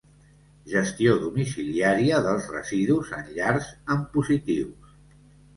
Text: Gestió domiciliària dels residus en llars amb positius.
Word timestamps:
Gestió 0.71 1.11
domiciliària 1.25 2.21
dels 2.29 2.47
residus 2.55 3.13
en 3.19 3.29
llars 3.37 3.69
amb 3.97 4.09
positius. 4.17 4.99